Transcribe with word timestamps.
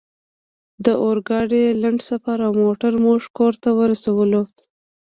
د 0.85 0.87
اورګاډي 1.03 1.63
لنډ 1.81 1.99
سفر 2.09 2.37
او 2.47 2.51
موټر 2.63 2.91
موږ 3.05 3.21
کور 3.37 3.53
ته 3.61 3.69
ورسولو 3.79 4.41